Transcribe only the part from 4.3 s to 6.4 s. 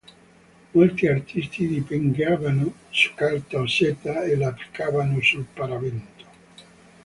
la applicavano sul paravento.